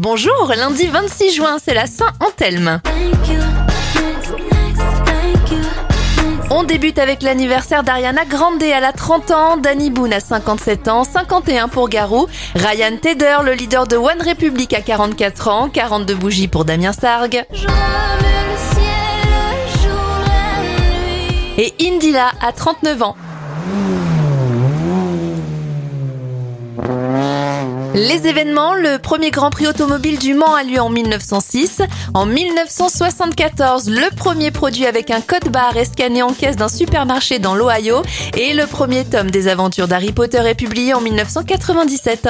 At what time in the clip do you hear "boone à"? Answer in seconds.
9.90-10.20